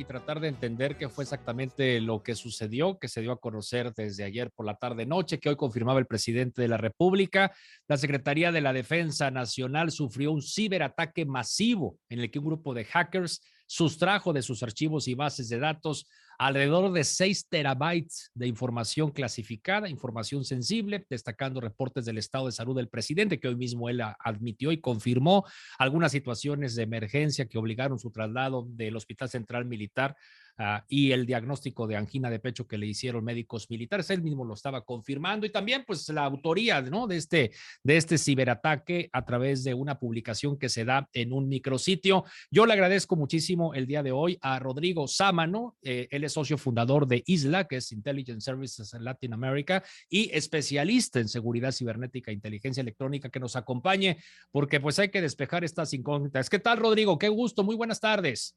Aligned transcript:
y 0.00 0.04
tratar 0.04 0.40
de 0.40 0.48
entender 0.48 0.96
qué 0.96 1.08
fue 1.08 1.24
exactamente 1.24 2.00
lo 2.00 2.22
que 2.22 2.34
sucedió, 2.34 2.98
que 2.98 3.08
se 3.08 3.20
dio 3.20 3.32
a 3.32 3.40
conocer 3.40 3.92
desde 3.94 4.24
ayer 4.24 4.50
por 4.50 4.64
la 4.64 4.76
tarde 4.76 5.04
noche, 5.04 5.38
que 5.38 5.50
hoy 5.50 5.56
confirmaba 5.56 6.00
el 6.00 6.06
presidente 6.06 6.62
de 6.62 6.68
la 6.68 6.78
República. 6.78 7.52
La 7.86 7.98
Secretaría 7.98 8.50
de 8.50 8.62
la 8.62 8.72
Defensa 8.72 9.30
Nacional 9.30 9.90
sufrió 9.90 10.32
un 10.32 10.42
ciberataque 10.42 11.26
masivo 11.26 11.98
en 12.08 12.20
el 12.20 12.30
que 12.30 12.38
un 12.38 12.46
grupo 12.46 12.72
de 12.72 12.86
hackers 12.86 13.42
sustrajo 13.66 14.32
de 14.32 14.42
sus 14.42 14.62
archivos 14.62 15.06
y 15.06 15.14
bases 15.14 15.48
de 15.48 15.58
datos 15.58 16.06
alrededor 16.40 16.90
de 16.92 17.04
6 17.04 17.48
terabytes 17.50 18.30
de 18.32 18.46
información 18.46 19.10
clasificada, 19.10 19.90
información 19.90 20.42
sensible, 20.42 21.04
destacando 21.10 21.60
reportes 21.60 22.06
del 22.06 22.16
estado 22.16 22.46
de 22.46 22.52
salud 22.52 22.74
del 22.74 22.88
presidente, 22.88 23.38
que 23.38 23.48
hoy 23.48 23.56
mismo 23.56 23.90
él 23.90 24.00
admitió 24.18 24.72
y 24.72 24.80
confirmó 24.80 25.44
algunas 25.78 26.12
situaciones 26.12 26.74
de 26.74 26.84
emergencia 26.84 27.44
que 27.44 27.58
obligaron 27.58 27.98
su 27.98 28.10
traslado 28.10 28.66
del 28.70 28.96
Hospital 28.96 29.28
Central 29.28 29.66
Militar 29.66 30.16
Ah, 30.62 30.84
y 30.88 31.12
el 31.12 31.24
diagnóstico 31.24 31.86
de 31.86 31.96
angina 31.96 32.28
de 32.28 32.38
pecho 32.38 32.66
que 32.66 32.76
le 32.76 32.86
hicieron 32.86 33.24
médicos 33.24 33.70
militares. 33.70 34.10
Él 34.10 34.20
mismo 34.20 34.44
lo 34.44 34.52
estaba 34.52 34.84
confirmando 34.84 35.46
y 35.46 35.50
también 35.50 35.84
pues 35.86 36.06
la 36.10 36.22
autoría 36.24 36.82
¿no? 36.82 37.06
de, 37.06 37.16
este, 37.16 37.52
de 37.82 37.96
este 37.96 38.18
ciberataque 38.18 39.08
a 39.10 39.24
través 39.24 39.64
de 39.64 39.72
una 39.72 39.98
publicación 39.98 40.58
que 40.58 40.68
se 40.68 40.84
da 40.84 41.08
en 41.14 41.32
un 41.32 41.48
micrositio. 41.48 42.24
Yo 42.50 42.66
le 42.66 42.74
agradezco 42.74 43.16
muchísimo 43.16 43.72
el 43.72 43.86
día 43.86 44.02
de 44.02 44.12
hoy 44.12 44.36
a 44.42 44.58
Rodrigo 44.58 45.08
Sámano. 45.08 45.78
Eh, 45.80 46.08
él 46.10 46.24
es 46.24 46.34
socio 46.34 46.58
fundador 46.58 47.06
de 47.06 47.22
ISLA, 47.24 47.66
que 47.66 47.76
es 47.76 47.90
Intelligence 47.90 48.44
Services 48.44 48.92
en 48.92 49.04
Latin 49.04 49.32
America 49.32 49.82
y 50.10 50.28
especialista 50.34 51.20
en 51.20 51.28
seguridad 51.28 51.72
cibernética 51.72 52.32
e 52.32 52.34
inteligencia 52.34 52.82
electrónica 52.82 53.30
que 53.30 53.40
nos 53.40 53.56
acompañe 53.56 54.18
porque 54.50 54.78
pues 54.78 54.98
hay 54.98 55.08
que 55.08 55.22
despejar 55.22 55.64
estas 55.64 55.94
incógnitas. 55.94 56.50
¿Qué 56.50 56.58
tal, 56.58 56.76
Rodrigo? 56.76 57.18
Qué 57.18 57.30
gusto. 57.30 57.64
Muy 57.64 57.76
buenas 57.76 57.98
tardes. 57.98 58.54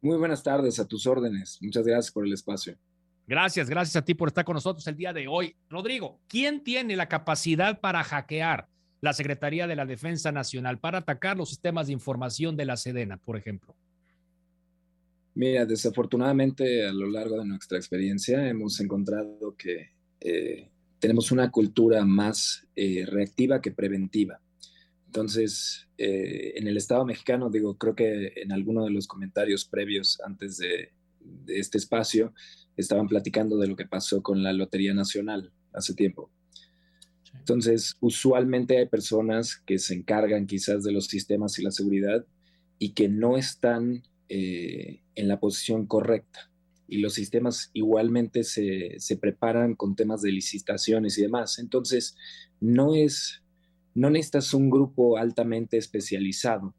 Muy 0.00 0.16
buenas 0.16 0.42
tardes, 0.42 0.78
a 0.78 0.86
tus 0.86 1.06
órdenes. 1.06 1.58
Muchas 1.60 1.86
gracias 1.86 2.12
por 2.12 2.24
el 2.24 2.32
espacio. 2.32 2.76
Gracias, 3.26 3.68
gracias 3.68 3.96
a 3.96 4.04
ti 4.04 4.14
por 4.14 4.28
estar 4.28 4.44
con 4.44 4.54
nosotros 4.54 4.86
el 4.86 4.96
día 4.96 5.12
de 5.12 5.28
hoy. 5.28 5.54
Rodrigo, 5.68 6.20
¿quién 6.28 6.62
tiene 6.64 6.96
la 6.96 7.08
capacidad 7.08 7.80
para 7.80 8.02
hackear 8.02 8.68
la 9.00 9.12
Secretaría 9.12 9.66
de 9.66 9.76
la 9.76 9.86
Defensa 9.86 10.32
Nacional, 10.32 10.78
para 10.78 10.98
atacar 10.98 11.36
los 11.36 11.50
sistemas 11.50 11.88
de 11.88 11.92
información 11.92 12.56
de 12.56 12.64
la 12.64 12.76
Sedena, 12.76 13.18
por 13.18 13.36
ejemplo? 13.36 13.76
Mira, 15.34 15.66
desafortunadamente 15.66 16.86
a 16.86 16.92
lo 16.92 17.06
largo 17.06 17.38
de 17.38 17.44
nuestra 17.44 17.78
experiencia 17.78 18.48
hemos 18.48 18.80
encontrado 18.80 19.54
que 19.56 19.90
eh, 20.20 20.68
tenemos 20.98 21.30
una 21.30 21.50
cultura 21.50 22.04
más 22.04 22.66
eh, 22.74 23.04
reactiva 23.06 23.60
que 23.60 23.70
preventiva. 23.70 24.40
Entonces, 25.08 25.88
eh, 25.96 26.52
en 26.56 26.68
el 26.68 26.76
Estado 26.76 27.06
mexicano, 27.06 27.48
digo, 27.48 27.78
creo 27.78 27.94
que 27.94 28.34
en 28.36 28.52
alguno 28.52 28.84
de 28.84 28.90
los 28.90 29.06
comentarios 29.06 29.64
previos 29.64 30.20
antes 30.20 30.58
de, 30.58 30.92
este 31.46 31.78
espacio 31.78 32.34
estaban 32.76 33.08
platicando 33.08 33.56
de 33.56 33.68
lo 33.68 33.76
que 33.76 33.86
pasó 33.86 34.22
con 34.22 34.42
la 34.42 34.52
Lotería 34.52 34.92
Nacional 34.92 35.50
hace 35.72 35.94
tiempo. 35.94 36.30
Entonces, 37.38 37.96
usualmente 38.00 38.76
hay 38.76 38.86
personas 38.86 39.56
que 39.56 39.78
se 39.78 39.94
encargan 39.94 40.46
quizás 40.46 40.84
de 40.84 40.92
los 40.92 41.06
sistemas 41.06 41.58
y 41.58 41.62
la 41.62 41.70
seguridad 41.70 42.26
y 42.78 42.90
que 42.90 43.08
no 43.08 43.38
están 43.38 44.02
eh, 44.28 45.00
en 45.14 45.26
la 45.26 45.40
posición 45.40 45.86
correcta. 45.86 46.50
Y 46.86 46.98
los 46.98 47.14
sistemas 47.14 47.70
igualmente 47.72 48.44
se, 48.44 48.96
se 48.98 49.16
preparan 49.16 49.74
con 49.74 49.96
temas 49.96 50.20
de 50.20 50.32
licitaciones 50.32 51.16
y 51.16 51.22
demás. 51.22 51.58
Entonces, 51.58 52.14
no 52.60 52.94
es 52.94 53.42
no 53.98 54.10
necesitas 54.10 54.54
un 54.54 54.70
grupo 54.70 55.18
altamente 55.18 55.76
especializado 55.76 56.72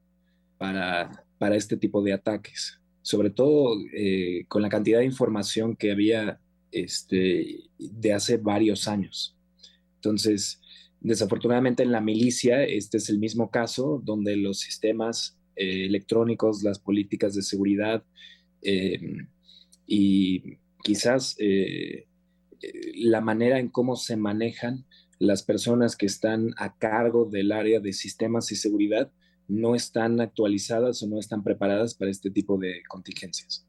para, 0.58 1.26
para 1.38 1.58
este 1.58 1.76
tipo 1.76 2.02
de 2.02 2.14
ataques, 2.14 2.80
sobre 3.02 3.30
todo 3.30 3.76
eh, 3.94 4.46
con 4.48 4.62
la 4.62 4.70
cantidad 4.70 5.00
de 5.00 5.06
información 5.06 5.76
que 5.76 5.92
había 5.92 6.40
este, 6.72 7.64
de 7.78 8.14
hace 8.14 8.38
varios 8.38 8.88
años. 8.88 9.36
Entonces, 9.96 10.62
desafortunadamente 11.02 11.84
en 11.84 11.92
la 11.92 12.00
milicia, 12.00 12.64
este 12.64 12.98
es 12.98 13.10
el 13.10 13.20
mismo 13.20 13.52
caso 13.52 14.02
donde 14.02 14.38
los 14.38 14.62
sistemas 14.62 15.38
eh, 15.58 15.88
electrónicos, 15.88 16.64
las 16.64 16.80
políticas 16.80 17.36
de 17.36 17.42
seguridad 17.42 18.02
em, 18.62 19.28
y 19.86 20.58
quizás 20.84 21.36
eh, 21.38 22.08
la 22.96 23.20
manera 23.20 23.60
en 23.60 23.68
cómo 23.68 23.98
se 23.98 24.16
manejan 24.16 24.86
las 25.20 25.44
personas 25.44 25.96
que 25.96 26.06
están 26.06 26.54
a 26.58 26.78
cargo 26.78 27.26
del 27.26 27.52
área 27.52 27.80
de 27.80 27.94
sistemas 27.94 28.52
y 28.52 28.56
seguridad 28.56 29.12
no 29.48 29.76
están 29.76 30.22
actualizadas 30.22 31.04
o 31.04 31.08
no 31.08 31.20
están 31.20 31.44
preparadas 31.44 31.94
para 31.94 32.10
este 32.10 32.32
tipo 32.32 32.58
de 32.58 32.82
contingencias. 32.88 33.69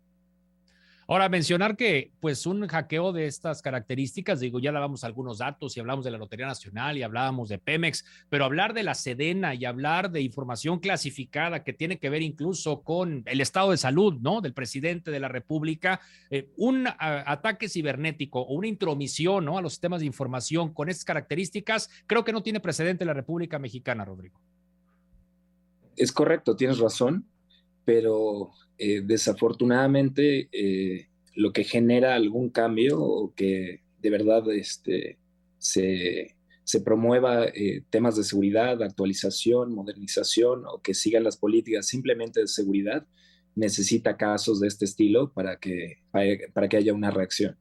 Ahora, 1.10 1.28
mencionar 1.28 1.76
que 1.76 2.12
pues 2.20 2.46
un 2.46 2.68
hackeo 2.68 3.12
de 3.12 3.26
estas 3.26 3.62
características, 3.62 4.38
digo, 4.38 4.60
ya 4.60 4.70
dábamos 4.70 5.02
algunos 5.02 5.38
datos 5.38 5.76
y 5.76 5.80
hablamos 5.80 6.04
de 6.04 6.12
la 6.12 6.18
Lotería 6.18 6.46
Nacional 6.46 6.96
y 6.96 7.02
hablábamos 7.02 7.48
de 7.48 7.58
Pemex, 7.58 8.04
pero 8.28 8.44
hablar 8.44 8.74
de 8.74 8.84
la 8.84 8.94
Sedena 8.94 9.52
y 9.56 9.64
hablar 9.64 10.12
de 10.12 10.20
información 10.20 10.78
clasificada 10.78 11.64
que 11.64 11.72
tiene 11.72 11.98
que 11.98 12.10
ver 12.10 12.22
incluso 12.22 12.82
con 12.82 13.24
el 13.26 13.40
estado 13.40 13.72
de 13.72 13.76
salud, 13.76 14.20
¿no? 14.20 14.40
Del 14.40 14.54
presidente 14.54 15.10
de 15.10 15.18
la 15.18 15.26
República, 15.26 16.00
eh, 16.30 16.48
un 16.56 16.86
ataque 16.86 17.68
cibernético 17.68 18.42
o 18.42 18.54
una 18.54 18.68
intromisión, 18.68 19.46
¿no? 19.46 19.58
A 19.58 19.62
los 19.62 19.72
sistemas 19.72 19.98
de 19.98 20.06
información 20.06 20.72
con 20.72 20.88
estas 20.88 21.04
características, 21.04 21.90
creo 22.06 22.22
que 22.22 22.32
no 22.32 22.44
tiene 22.44 22.60
precedente 22.60 23.02
en 23.02 23.08
la 23.08 23.14
República 23.14 23.58
Mexicana, 23.58 24.04
Rodrigo. 24.04 24.40
Es 25.96 26.12
correcto, 26.12 26.54
tienes 26.54 26.78
razón, 26.78 27.26
pero 27.84 28.50
eh, 28.78 29.02
desafortunadamente 29.04 30.48
eh, 30.52 31.08
lo 31.34 31.52
que 31.52 31.64
genera 31.64 32.14
algún 32.14 32.50
cambio 32.50 33.00
o 33.00 33.34
que 33.34 33.82
de 33.98 34.10
verdad 34.10 34.50
este, 34.52 35.18
se, 35.58 36.34
promueva 36.84 37.46
eh, 37.46 37.82
temas 37.90 38.16
de 38.16 38.24
seguridad, 38.24 38.82
actualización, 38.82 39.74
modernización 39.74 40.64
o 40.66 40.80
que 40.80 40.94
sigan 40.94 41.24
las 41.24 41.36
políticas 41.36 41.86
simplemente 41.86 42.40
de 42.40 42.48
seguridad, 42.48 43.06
necesita 43.54 44.16
casos 44.16 44.60
de 44.60 44.68
este 44.68 44.84
estilo 44.84 45.32
para 45.32 45.58
que, 45.58 45.98
para 46.54 46.68
que 46.68 46.76
haya 46.76 46.94
una 46.94 47.10
reacción. 47.10 47.56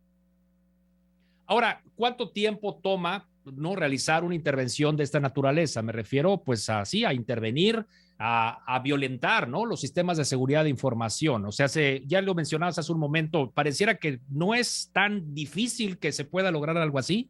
Ahora, 1.46 1.84
¿cuánto 1.96 2.30
tiempo 2.30 2.80
toma 2.82 3.28
no 3.44 3.76
realizar 3.76 4.24
una 4.24 4.36
intervención 4.36 4.96
de 4.96 5.04
esta 5.04 5.20
naturaleza? 5.20 5.82
Me 5.82 5.92
refiero 5.92 6.44
pues 6.44 6.70
así 6.70 7.04
a 7.04 7.14
intervenir 7.14 7.86
a, 8.22 8.82
violentar 8.84 9.48
¿no? 9.48 9.66
los 9.66 9.80
sistemas 9.80 10.18
de 10.18 10.26
seguridad 10.26 10.66
de 10.66 10.70
información. 10.70 11.46
O 11.46 11.52
sea, 11.54 11.68
ya 12.06 12.22
lo 12.22 12.36
mencionabas 12.36 12.78
hace 12.78 12.92
un 12.92 13.00
momento, 13.00 13.52
pareciera 13.52 13.96
que 13.96 14.20
no 14.30 14.54
es 14.54 14.90
tan 14.94 15.34
difícil 15.34 15.98
que 15.98 16.12
se 16.12 16.26
pueda 16.26 16.52
lograr 16.52 16.78
algo 16.78 17.00
así. 17.00 17.30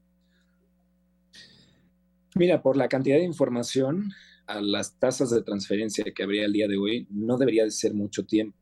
Mira, 2.35 2.61
por 2.61 2.75
la 2.75 2.87
cantidad 2.87 3.17
de 3.17 3.23
información, 3.23 4.11
a 4.47 4.61
las 4.61 4.97
tasas 4.97 5.29
de 5.29 5.43
transferencia 5.43 6.03
que 6.03 6.23
habría 6.23 6.45
el 6.45 6.53
día 6.53 6.67
de 6.67 6.77
hoy, 6.77 7.07
no 7.11 7.37
debería 7.37 7.65
de 7.65 7.71
ser 7.71 7.93
mucho 7.93 8.25
tiempo, 8.25 8.57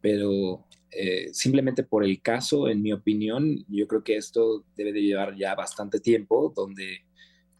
pero 0.00 0.66
eh, 0.90 1.28
simplemente 1.32 1.84
por 1.84 2.04
el 2.04 2.20
caso, 2.20 2.68
en 2.68 2.82
mi 2.82 2.92
opinión, 2.92 3.64
yo 3.68 3.86
creo 3.86 4.02
que 4.02 4.16
esto 4.16 4.64
debe 4.76 4.92
de 4.92 5.02
llevar 5.02 5.36
ya 5.36 5.54
bastante 5.54 6.00
tiempo, 6.00 6.52
donde 6.54 7.04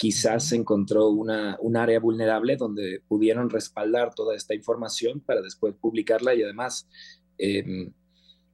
quizás 0.01 0.49
se 0.49 0.57
encontró 0.57 1.11
una, 1.11 1.59
un 1.61 1.77
área 1.77 2.01
vulnerable 2.01 2.57
donde 2.57 3.03
pudieron 3.07 3.51
respaldar 3.51 4.15
toda 4.15 4.35
esta 4.35 4.55
información 4.55 5.21
para 5.21 5.43
después 5.43 5.75
publicarla 5.79 6.35
y 6.35 6.43
además, 6.43 6.89
em, 7.37 7.93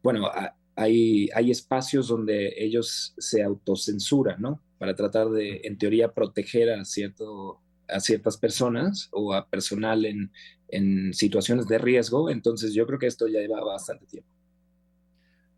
bueno, 0.02 0.28
hay, 0.74 1.28
hay 1.32 1.52
espacios 1.52 2.08
donde 2.08 2.52
ellos 2.56 3.14
se 3.16 3.44
autocensuran, 3.44 4.42
¿no? 4.42 4.60
Para 4.78 4.96
tratar 4.96 5.30
de, 5.30 5.60
en 5.62 5.78
teoría, 5.78 6.12
proteger 6.12 6.68
a, 6.70 6.84
cierto, 6.84 7.60
a 7.86 8.00
ciertas 8.00 8.36
personas 8.36 9.08
o 9.12 9.32
a 9.32 9.48
personal 9.48 10.04
en, 10.04 10.32
en 10.66 11.14
situaciones 11.14 11.68
de 11.68 11.78
riesgo. 11.78 12.28
Entonces 12.28 12.74
yo 12.74 12.88
creo 12.88 12.98
que 12.98 13.06
esto 13.06 13.28
ya 13.28 13.38
lleva 13.38 13.62
bastante 13.62 14.04
tiempo. 14.06 14.35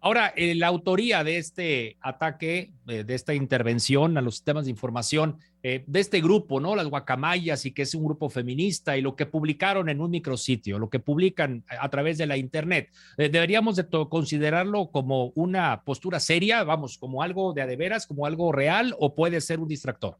Ahora, 0.00 0.32
eh, 0.36 0.54
la 0.54 0.68
autoría 0.68 1.24
de 1.24 1.39
este 1.39 1.97
ataque, 2.00 2.71
eh, 2.86 3.03
de 3.03 3.15
esta 3.15 3.34
intervención 3.34 4.16
a 4.16 4.21
los 4.21 4.36
sistemas 4.36 4.66
de 4.66 4.71
información, 4.71 5.39
eh, 5.65 5.83
de 5.89 5.98
este 5.98 6.21
grupo, 6.21 6.60
¿no? 6.60 6.77
Las 6.77 6.86
guacamayas 6.86 7.66
y 7.66 7.72
que 7.72 7.83
es 7.83 7.97
un 7.97 8.04
grupo 8.04 8.30
feminista 8.30 8.97
y 8.97 9.03
lo 9.03 9.16
que 9.16 9.27
publicaron 9.27 9.89
en 9.89 10.00
un 10.00 10.12
micrositio, 10.12 10.78
lo 10.78 10.89
que 10.89 11.00
publican 11.00 11.65
a 11.68 11.89
través 11.89 12.16
de 12.16 12.27
la 12.27 12.36
Internet, 12.36 12.91
¿deberíamos 13.16 13.74
de 13.74 13.86
considerarlo 14.09 14.91
como 14.92 15.33
una 15.34 15.83
postura 15.83 16.21
seria, 16.21 16.62
vamos, 16.62 16.97
como 16.97 17.24
algo 17.24 17.53
de 17.53 17.62
adeveras, 17.62 18.06
como 18.06 18.24
algo 18.24 18.53
real 18.53 18.95
o 19.00 19.16
puede 19.16 19.41
ser 19.41 19.59
un 19.59 19.66
distractor? 19.66 20.16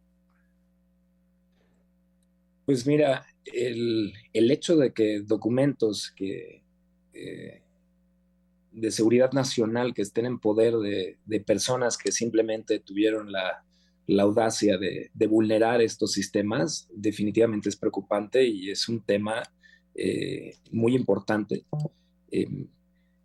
Pues 2.67 2.85
mira, 2.85 3.25
el, 3.45 4.13
el 4.33 4.51
hecho 4.51 4.77
de 4.77 4.93
que 4.93 5.21
documentos 5.21 6.11
que 6.17 6.63
de 8.73 8.91
seguridad 8.91 9.33
nacional 9.33 9.95
que 9.95 10.03
estén 10.03 10.27
en 10.27 10.39
poder 10.39 10.75
de, 10.77 11.41
personas 11.41 11.97
que 11.97 12.13
simplemente 12.13 12.79
tuvieron 12.81 13.33
la, 13.33 13.65
audacia 14.21 14.79
de, 14.79 15.27
vulnerar 15.27 15.83
estos 15.83 16.13
sistemas, 16.13 16.89
definitivamente 16.93 17.69
es 17.69 17.77
preocupante 17.77 18.47
y 18.47 18.71
es 18.71 18.89
un 18.89 19.01
tema 19.01 19.43
eh, 19.95 20.55
muy 20.71 20.95
importante. 20.95 21.65
Em, 22.31 22.69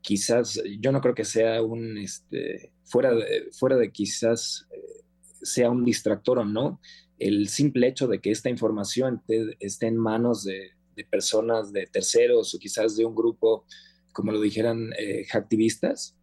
quizás, 0.01 0.61
yo 0.79 0.91
no 0.91 1.01
creo 1.01 1.15
que 1.15 1.25
sea 1.25 1.61
un, 1.61 1.97
este, 1.97 2.71
fuera 2.83 3.13
de, 3.13 3.49
fuera 3.51 3.77
de 3.77 3.91
quizás 3.91 4.67
eh, 4.71 5.03
sea 5.41 5.69
un 5.69 5.85
distractor 5.85 6.39
o 6.39 6.45
no, 6.45 6.79
el 7.19 7.47
simple 7.47 7.87
hecho 7.87 8.07
de 8.07 8.19
que 8.19 8.31
esta 8.31 8.49
información 8.49 9.21
esté 9.59 9.87
en 9.87 9.97
manos 9.97 10.43
de, 10.43 10.71
personas, 11.09 11.71
de 11.71 11.87
terceros 11.87 12.53
o 12.53 12.59
quizás 12.59 12.95
de 12.95 13.05
un 13.05 13.15
grupo, 13.15 13.65
como 14.13 14.31
lo 14.31 14.39
dijeran, 14.39 14.91
eh, 14.97 15.25
activistas, 15.33 16.15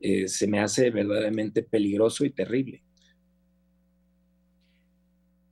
eh, 0.00 0.28
se 0.28 0.46
me 0.46 0.60
hace 0.60 0.90
verdaderamente 0.90 1.62
peligroso 1.62 2.24
y 2.24 2.30
terrible. 2.30 2.82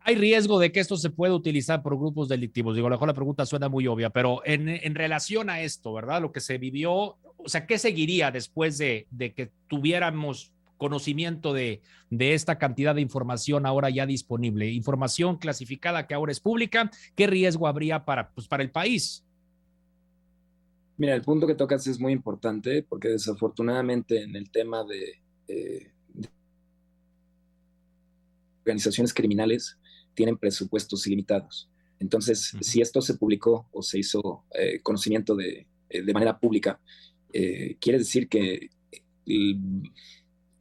Hay 0.01 0.15
riesgo 0.15 0.61
de 0.61 0.71
que 0.71 0.79
esto 0.79 0.97
se 0.97 1.11
pueda 1.11 1.35
utilizar 1.35 1.83
por 1.83 1.99
grupos 1.99 2.29
delictivos. 2.29 2.77
Digo, 2.77 2.87
a 2.87 2.91
lo 2.91 2.95
mejor 2.95 3.09
la 3.09 3.15
pregunta 3.15 3.45
suena 3.45 3.69
muy 3.69 3.89
obvia, 3.89 4.11
pero 4.11 4.41
en, 4.45 4.69
en 4.69 4.95
relación 4.95 5.51
a 5.51 5.63
esto, 5.63 5.93
¿verdad? 5.93 6.23
Lo 6.23 6.31
que 6.31 6.41
se 6.41 6.59
vivió, 6.59 6.93
o 6.93 7.49
sea, 7.49 7.67
¿qué 7.67 7.77
seguiría 7.77 8.31
después 8.31 8.79
de, 8.79 9.09
de 9.11 9.35
que 9.35 9.51
tuviéramos 9.67 10.53
conocimiento 10.77 11.53
de, 11.53 11.81
de, 12.11 12.35
esta 12.35 12.59
cantidad 12.59 12.95
de 12.95 13.01
información 13.01 13.67
ahora 13.67 13.91
ya 13.91 14.07
disponible, 14.07 14.71
información 14.71 15.39
clasificada 15.39 16.07
que 16.07 16.15
ahora 16.15 16.31
es 16.33 16.39
pública, 16.39 16.91
¿qué 17.17 17.27
riesgo 17.27 17.67
habría 17.67 18.05
para, 18.05 18.31
pues, 18.31 18.47
para 18.47 18.63
el 18.63 18.71
país? 18.71 19.26
Mira, 20.99 21.15
el 21.15 21.23
punto 21.23 21.47
que 21.47 21.55
tocas 21.55 21.87
es 21.87 22.01
muy 22.01 22.13
importante 22.13 22.83
porque 22.83 23.09
desafortunadamente 23.09 24.23
en 24.23 24.35
el 24.35 24.51
tema 24.51 24.85
de, 24.85 25.23
eh, 25.49 25.93
organizaciones 28.61 29.15
criminales 29.15 29.79
tienen 30.15 30.39
presupuestos 30.39 31.07
ilimitados. 31.07 31.69
Entonces, 31.99 32.57
si 32.61 32.81
esto 32.81 33.01
se 33.01 33.15
publicó 33.15 33.69
o 33.73 33.83
se 33.83 33.99
hizo 33.99 34.45
eh, 34.59 34.81
conocimiento 34.83 35.37
de, 35.37 35.67
eh, 35.89 36.03
de, 36.03 36.13
manera 36.13 36.39
pública, 36.39 36.81
quiere 37.81 37.99
decir 37.99 38.29
que 38.29 38.71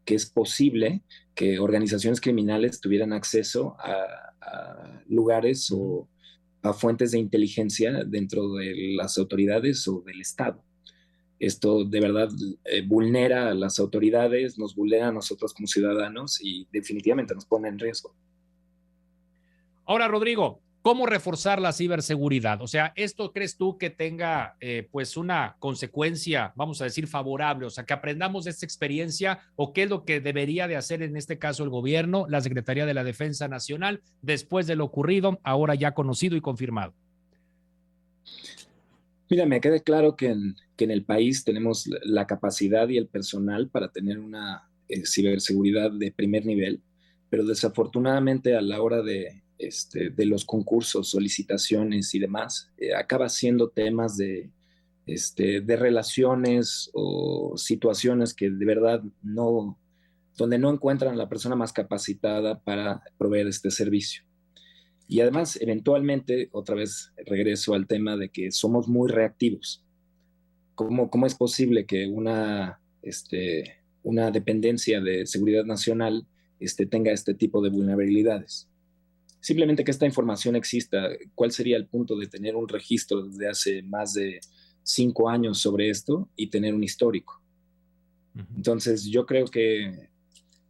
que 0.05 0.15
es 0.15 0.27
posible 0.27 1.01
que 1.33 1.59
organizaciones 1.59 2.21
criminales 2.21 2.79
tuvieran 2.79 3.11
acceso 3.11 3.75
a, 3.79 4.21
lugares 5.07 5.71
o 5.71 6.07
a 6.65 6.73
fuentes 6.73 7.11
de 7.11 7.19
inteligencia 7.19 8.03
dentro 8.05 8.53
de 8.53 8.95
las 8.95 9.17
autoridades 9.17 9.87
o 9.87 10.01
del 10.01 10.21
Estado. 10.21 10.63
Esto 11.39 11.83
de 11.83 11.99
verdad 11.99 12.29
eh, 12.63 12.81
vulnera 12.81 13.49
a 13.49 13.53
las 13.53 13.77
autoridades, 13.79 14.57
nos 14.57 14.75
vulnera 14.75 15.09
a 15.09 15.11
nosotros 15.11 15.53
como 15.53 15.67
ciudadanos 15.67 16.39
y 16.41 16.67
definitivamente 16.71 17.35
nos 17.35 17.45
pone 17.45 17.67
en 17.67 17.77
riesgo. 17.77 18.15
Ahora, 19.85 20.07
Rodrigo, 20.07 20.61
¿Cómo 20.85 21.07
reforzar 21.07 21.59
la 21.59 21.73
ciberseguridad? 21.73 22.61
O 22.61 22.67
sea, 22.67 22.93
¿esto 22.95 23.33
crees 23.33 23.57
tú 23.57 23.75
que 23.79 23.89
tenga 23.89 24.55
eh, 24.61 24.87
pues 24.91 25.17
una 25.17 25.55
consecuencia, 25.57 26.53
vamos 26.55 26.79
a 26.79 26.83
decir, 26.83 27.07
favorable? 27.07 27.65
O 27.65 27.71
sea, 27.71 27.85
que 27.85 27.93
aprendamos 27.95 28.45
de 28.45 28.51
esta 28.51 28.67
experiencia 28.67 29.39
o 29.55 29.73
qué 29.73 29.81
es 29.81 29.89
lo 29.89 30.05
que 30.05 30.19
debería 30.19 30.67
de 30.67 30.75
hacer 30.75 31.01
en 31.01 31.17
este 31.17 31.39
caso 31.39 31.63
el 31.63 31.71
gobierno, 31.71 32.27
la 32.29 32.39
Secretaría 32.39 32.85
de 32.85 32.93
la 32.93 33.03
Defensa 33.03 33.47
Nacional, 33.47 34.03
después 34.21 34.67
de 34.67 34.75
lo 34.75 34.85
ocurrido, 34.85 35.39
ahora 35.41 35.73
ya 35.73 35.95
conocido 35.95 36.35
y 36.35 36.41
confirmado. 36.41 36.93
Mira, 39.27 39.47
me 39.47 39.61
queda 39.61 39.79
claro 39.79 40.15
que 40.15 40.27
en, 40.27 40.55
que 40.75 40.83
en 40.83 40.91
el 40.91 41.03
país 41.03 41.43
tenemos 41.43 41.89
la 42.03 42.27
capacidad 42.27 42.87
y 42.89 42.97
el 42.97 43.07
personal 43.07 43.69
para 43.69 43.91
tener 43.91 44.19
una 44.19 44.69
eh, 44.87 45.03
ciberseguridad 45.07 45.89
de 45.89 46.11
primer 46.11 46.45
nivel, 46.45 46.83
pero 47.31 47.43
desafortunadamente 47.43 48.55
a 48.55 48.61
la 48.61 48.83
hora 48.83 49.01
de 49.01 49.41
este, 49.57 50.09
de 50.09 50.25
los 50.25 50.45
concursos, 50.45 51.09
solicitaciones 51.09 52.13
y 52.13 52.19
demás, 52.19 52.71
eh, 52.77 52.93
acaba 52.93 53.29
siendo 53.29 53.69
temas 53.69 54.17
de, 54.17 54.49
este, 55.05 55.61
de 55.61 55.75
relaciones 55.75 56.89
o 56.93 57.53
situaciones 57.57 58.33
que 58.33 58.49
de 58.49 58.65
verdad 58.65 59.03
no, 59.21 59.79
donde 60.37 60.57
no 60.57 60.71
encuentran 60.71 61.17
la 61.17 61.29
persona 61.29 61.55
más 61.55 61.71
capacitada 61.71 62.59
para 62.59 63.03
proveer 63.17 63.47
este 63.47 63.71
servicio. 63.71 64.23
Y 65.07 65.21
además, 65.21 65.57
eventualmente, 65.61 66.49
otra 66.51 66.75
vez 66.75 67.13
regreso 67.25 67.75
al 67.75 67.85
tema 67.87 68.17
de 68.17 68.29
que 68.29 68.51
somos 68.51 68.87
muy 68.87 69.09
reactivos. 69.09 69.83
¿Cómo, 70.73 71.09
cómo 71.09 71.27
es 71.27 71.35
posible 71.35 71.85
que 71.85 72.07
una, 72.07 72.81
este, 73.03 73.77
una 74.01 74.31
dependencia 74.31 74.99
de 74.99 75.25
seguridad 75.27 75.63
nacional 75.63 76.27
este, 76.59 76.85
tenga 76.87 77.11
este 77.11 77.35
tipo 77.35 77.61
de 77.61 77.69
vulnerabilidades? 77.69 78.67
Simplemente 79.45 79.83
que 79.83 79.91
esta 79.91 80.07
información 80.07 80.55
exista, 80.55 81.07
¿cuál 81.35 81.51
sería 81.51 81.77
el 81.77 81.85
punto 81.85 82.17
de 82.17 82.25
tener 82.25 82.55
un 82.55 82.67
registro 82.67 83.21
desde 83.21 83.47
hace 83.47 83.83
más 83.83 84.15
de 84.15 84.39
cinco 84.81 85.29
años 85.29 85.59
sobre 85.59 85.91
esto 85.91 86.27
y 86.35 86.47
tener 86.47 86.73
un 86.73 86.83
histórico? 86.83 87.43
Entonces, 88.55 89.05
yo 89.05 89.27
creo 89.27 89.45
que, 89.45 90.09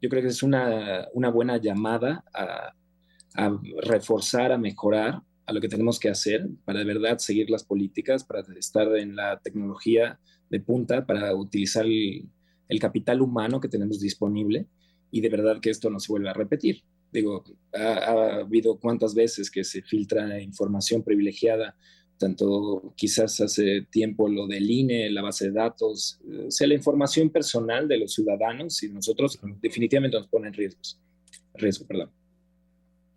yo 0.01 0.09
creo 0.09 0.21
que 0.21 0.27
es 0.27 0.43
una, 0.43 1.07
una 1.13 1.29
buena 1.29 1.55
llamada 1.55 2.25
a, 2.33 2.73
a, 3.35 3.61
reforzar, 3.81 4.51
a 4.51 4.57
mejorar 4.57 5.21
a 5.45 5.53
lo 5.53 5.61
que 5.61 5.69
tenemos 5.69 5.97
que 5.97 6.09
hacer 6.09 6.45
para 6.65 6.79
de 6.79 6.85
verdad 6.85 7.17
seguir 7.19 7.49
las 7.49 7.63
políticas, 7.63 8.25
para 8.25 8.43
estar 8.57 8.93
en 8.97 9.15
la 9.15 9.39
tecnología 9.39 10.19
de 10.49 10.59
punta, 10.59 11.05
para 11.05 11.33
utilizar 11.33 11.85
el, 11.85 12.27
el 12.67 12.79
capital 12.81 13.21
humano 13.21 13.61
que 13.61 13.69
tenemos 13.69 14.01
disponible 14.01 14.67
y 15.11 15.21
de 15.21 15.29
verdad 15.29 15.61
que 15.61 15.69
esto 15.69 15.89
no 15.89 16.01
se 16.01 16.11
vuelva 16.11 16.31
a 16.31 16.33
repetir. 16.33 16.83
Digo, 17.15 17.43
ha, 17.73 18.39
habido 18.41 18.77
cuántas 18.77 19.15
veces 19.15 19.49
que 19.49 19.63
se 19.63 19.81
filtra 19.81 20.41
información 20.41 21.01
privilegiada, 21.01 21.75
tanto 22.17 22.93
quizás 22.95 23.39
hace 23.41 23.83
tiempo 23.89 24.27
lo 24.27 24.47
del 24.47 24.69
INE, 24.69 25.09
la 25.09 25.21
base 25.21 25.45
de 25.45 25.51
datos, 25.51 26.19
o 26.47 26.51
sea, 26.51 26.67
la 26.67 26.73
información 26.73 27.29
personal 27.29 27.87
de 27.87 27.99
los 27.99 28.13
ciudadanos 28.13 28.83
y 28.83 28.89
nosotros 28.89 29.39
definitivamente 29.61 30.17
nos 30.17 30.27
pone 30.27 30.49
en 30.49 30.53
riesgos. 30.53 30.99
Riesgo, 31.53 31.87
perdón. 31.87 32.11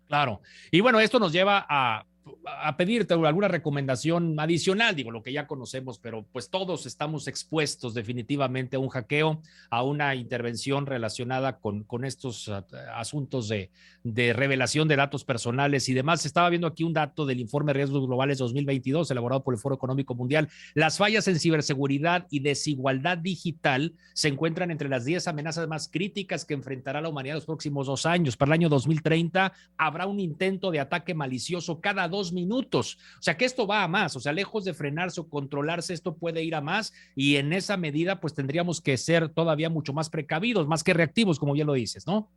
Claro. 0.07 0.41
Y 0.71 0.79
bueno, 0.79 0.99
esto 0.99 1.19
nos 1.19 1.31
lleva 1.31 1.65
a 1.69 2.05
a 2.45 2.77
pedirte 2.77 3.13
alguna 3.13 3.47
recomendación 3.47 4.39
adicional, 4.39 4.95
digo, 4.95 5.11
lo 5.11 5.23
que 5.23 5.33
ya 5.33 5.47
conocemos, 5.47 5.99
pero 5.99 6.25
pues 6.31 6.49
todos 6.49 6.85
estamos 6.85 7.27
expuestos 7.27 7.93
definitivamente 7.93 8.75
a 8.75 8.79
un 8.79 8.89
hackeo, 8.89 9.41
a 9.69 9.83
una 9.83 10.15
intervención 10.15 10.85
relacionada 10.85 11.59
con, 11.59 11.83
con 11.83 12.05
estos 12.05 12.47
uh, 12.47 12.63
asuntos 12.95 13.47
de, 13.47 13.71
de, 14.03 14.33
revelación 14.33 14.87
de 14.87 14.95
datos 14.95 15.23
personales 15.23 15.89
y 15.89 15.93
demás. 15.93 16.25
Estaba 16.25 16.49
viendo 16.49 16.67
aquí 16.67 16.83
un 16.83 16.93
dato 16.93 17.25
del 17.25 17.39
informe 17.39 17.73
Riesgos 17.73 18.05
Globales 18.05 18.37
2022, 18.39 19.09
elaborado 19.11 19.43
por 19.43 19.53
el 19.53 19.59
Foro 19.59 19.75
Económico 19.75 20.15
Mundial. 20.15 20.49
Las 20.73 20.97
fallas 20.97 21.27
en 21.27 21.39
ciberseguridad 21.39 22.27
y 22.29 22.39
desigualdad 22.39 23.17
digital 23.17 23.93
se 24.13 24.27
encuentran 24.27 24.71
entre 24.71 24.89
las 24.89 25.05
10 25.05 25.27
amenazas 25.27 25.67
más 25.67 25.87
críticas 25.87 26.45
que 26.45 26.53
enfrentará 26.53 27.01
la 27.01 27.09
humanidad 27.09 27.35
en 27.35 27.37
los 27.37 27.45
próximos 27.45 27.87
dos 27.87 28.05
años. 28.05 28.37
Para 28.37 28.49
el 28.49 28.53
año 28.53 28.69
2030 28.69 29.53
habrá 29.77 30.05
un 30.05 30.19
intento 30.19 30.71
de 30.71 30.79
ataque 30.79 31.13
malicioso 31.13 31.79
cada 31.79 32.07
dos 32.07 32.18
minutos. 32.31 32.97
O 33.19 33.21
sea 33.21 33.37
que 33.37 33.45
esto 33.45 33.65
va 33.65 33.83
a 33.83 33.87
más, 33.87 34.15
o 34.15 34.19
sea, 34.19 34.33
lejos 34.33 34.65
de 34.65 34.73
frenarse 34.73 35.21
o 35.21 35.29
controlarse, 35.29 35.93
esto 35.93 36.15
puede 36.15 36.43
ir 36.43 36.55
a 36.55 36.61
más 36.61 36.93
y 37.15 37.37
en 37.37 37.53
esa 37.53 37.77
medida 37.77 38.19
pues 38.19 38.33
tendríamos 38.33 38.81
que 38.81 38.97
ser 38.97 39.29
todavía 39.29 39.69
mucho 39.69 39.93
más 39.93 40.09
precavidos, 40.09 40.67
más 40.67 40.83
que 40.83 40.93
reactivos, 40.93 41.39
como 41.39 41.53
bien 41.53 41.67
lo 41.67 41.73
dices, 41.73 42.05
¿no? 42.05 42.29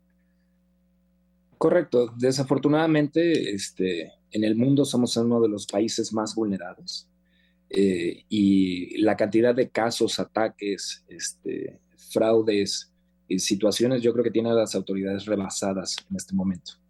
Correcto. 1.58 2.12
Desafortunadamente, 2.16 3.54
este, 3.54 4.12
en 4.32 4.42
el 4.42 4.56
mundo 4.56 4.84
somos 4.84 5.16
uno 5.16 5.40
de 5.40 5.48
los 5.48 5.66
países 5.66 6.12
más 6.12 6.34
vulnerados. 6.34 7.06
Eh, 7.70 8.24
y 8.28 9.00
la 9.00 9.16
cantidad 9.16 9.54
de 9.54 9.70
casos, 9.70 10.18
ataques, 10.18 11.04
este, 11.08 11.80
fraudes 12.12 12.92
y 13.28 13.38
situaciones, 13.38 14.02
yo 14.02 14.12
creo 14.12 14.24
que 14.24 14.30
tienen 14.30 14.54
las 14.54 14.74
autoridades 14.74 15.24
rebasadas 15.24 15.96
en 16.10 16.16
este 16.16 16.34
momento. 16.34 16.81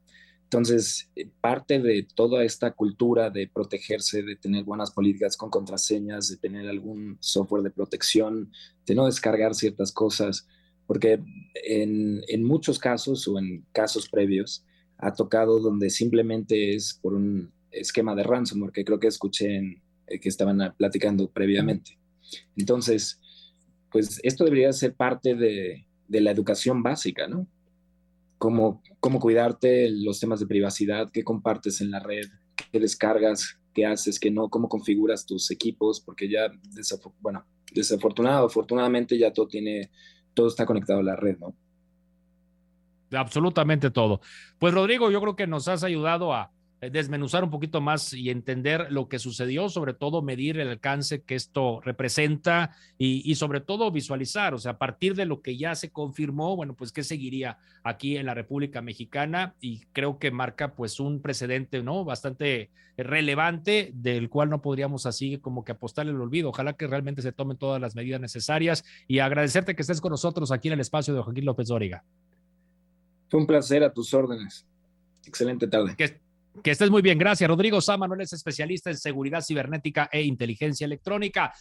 Entonces, 0.53 1.09
eh, 1.17 1.27
parte 1.41 1.81
de 1.81 2.07
toda 2.15 2.45
esta 2.45 2.73
cultura 2.73 3.31
de 3.31 3.49
protegerse, 3.49 4.23
de 4.23 4.37
tener 4.37 4.65
buenas 4.65 4.91
políticas 4.91 5.35
con 5.35 5.49
contraseñas, 5.49 6.29
de 6.29 6.37
tener 6.37 6.69
algún 6.69 7.17
software 7.21 7.63
de 7.63 7.71
protección, 7.71 8.53
de 8.85 8.95
no 8.95 9.07
descargar 9.07 9.55
ciertas 9.55 9.93
cosas, 9.93 10.47
porque 10.87 11.23
en, 11.55 12.45
muchos 12.45 12.79
casos 12.79 13.27
o 13.29 13.39
en 13.39 13.65
casos 13.73 14.11
previos 14.11 14.63
ha 14.99 15.15
tocado 15.15 15.59
donde 15.59 15.89
simplemente 15.89 16.75
es 16.75 16.99
por 17.01 17.15
un 17.15 17.51
esquema 17.71 18.15
de 18.15 18.23
ransomware 18.23 18.73
que 18.73 18.85
creo 18.85 19.01
que 19.01 19.07
escuché 19.07 19.81
eh, 20.07 20.21
que 20.21 20.29
estaban 20.29 20.75
platicando 20.77 21.31
previamente. 21.31 21.97
Entonces, 22.59 23.19
pues 23.91 24.21
esto 24.23 24.45
debería 24.45 24.71
ser 24.75 24.93
parte 24.93 25.35
de, 25.35 25.87
de 26.09 26.21
la 26.21 26.31
educación 26.31 26.83
básica, 26.83 27.27
¿no? 27.27 27.47
Cómo, 28.43 28.83
cómo 28.99 29.21
cuidarte, 29.21 29.89
los 29.89 30.19
temas 30.19 30.41
de 30.41 30.49
privacidad, 30.49 31.13
qué 31.13 31.23
compartes 31.23 31.81
en 31.81 31.93
la 31.93 32.01
red, 32.01 32.25
qué 32.73 32.81
descargas, 32.81 33.61
qué 33.73 33.87
haces, 33.87 34.19
qué 34.19 34.33
no, 34.33 34.49
cómo 34.49 34.69
configuras 34.69 35.25
tus 35.25 35.49
equipos, 35.53 36.01
porque 36.01 36.29
ya, 36.29 36.51
bueno, 37.21 37.47
desafortunado, 37.73 38.47
afortunadamente 38.47 39.17
ya 39.17 39.33
todo 39.33 39.47
tiene, 39.47 39.93
todo 40.35 40.49
está 40.49 40.67
conectado 40.67 40.99
a 40.99 41.05
la 41.05 41.15
red, 41.15 41.39
¿no? 41.39 41.55
Absolutamente 43.13 43.93
todo. 43.93 44.21
Pues 44.59 44.75
Rodrigo, 44.75 45.13
yo 45.13 45.21
creo 45.21 45.37
que 45.37 45.47
nos 45.47 45.69
has 45.69 45.85
ayudado 45.85 46.35
a, 46.35 46.51
desmenuzar 46.91 47.45
un 47.45 47.51
poquito 47.51 47.81
más 47.81 48.13
y 48.13 48.31
entender 48.31 48.91
lo 48.91 49.09
que 49.09 49.21
sucedió, 49.21 49.69
sobre 49.69 49.95
todo 49.95 50.21
medir 50.21 50.59
el 50.59 50.69
alcance 50.69 51.23
que 51.23 51.37
esto 51.37 51.81
representa 51.81 52.75
y, 52.99 53.35
sobre 53.37 53.61
todo 53.61 53.91
visualizar, 53.93 54.53
o 54.53 54.59
sea, 54.59 54.73
a 54.73 54.79
partir 54.79 55.15
de 55.15 55.25
lo 55.25 55.43
que 55.43 55.57
ya 55.57 55.77
se 55.77 55.91
confirmó, 55.91 56.57
bueno, 56.57 56.75
pues 56.75 56.91
qué 56.91 57.05
seguiría 57.05 57.59
aquí 57.85 58.17
en 58.17 58.27
la 58.27 58.35
República 58.35 58.83
Mexicana 58.83 59.55
y 59.61 59.83
creo 59.93 60.19
que 60.19 60.33
marca 60.33 60.75
pues 60.75 60.99
un 60.99 61.23
precedente, 61.23 61.83
¿no? 61.83 62.05
Bastante 62.05 62.71
relevante 62.97 63.93
del 63.95 64.29
cual 64.29 64.51
no 64.51 64.61
podríamos 64.61 65.07
así 65.07 65.39
como 65.39 65.65
que 65.65 65.73
apostarle 65.73 66.11
el 66.11 66.21
olvido. 66.21 66.49
Ojalá 66.49 66.73
que 66.73 66.89
realmente 66.89 67.23
se 67.23 67.33
tomen 67.33 67.57
todas 67.57 67.81
las 67.81 67.95
medidas 67.95 68.21
necesarias 68.21 68.85
y 69.07 69.21
agradecerte 69.21 69.77
que 69.77 69.83
estés 69.83 70.01
con 70.01 70.11
nosotros 70.11 70.51
aquí 70.51 70.69
en 70.69 70.75
el 70.75 70.81
espacio 70.81 71.15
de 71.15 71.23
Joaquín 71.23 71.45
López 71.45 71.69
Dóriga. 71.69 72.05
Fue 73.29 73.41
un 73.41 73.47
placer 73.47 73.85
a 73.85 73.93
tus 73.93 74.13
órdenes. 74.13 74.67
Excelente 75.25 75.69
tarde. 75.69 75.95
Que 75.97 76.21
estés 76.73 76.91
muy 76.91 77.01
bien, 77.01 77.19
gracias. 77.19 77.49
Rodrigo 77.49 77.81
Sama, 77.81 78.07
no 78.07 78.15
es 78.21 78.33
especialista 78.33 78.91
en 78.91 78.99
seguridad 78.99 79.41
cibernética 79.41 80.09
e 80.13 80.23
inteligencia 80.23 80.85
electrónica. 80.85 81.51